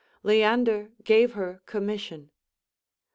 [0.23, 2.31] Leander gave her commission.